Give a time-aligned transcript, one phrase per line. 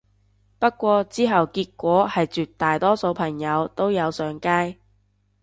[0.57, 4.79] 不過之後結果係絕大多數朋友都有上街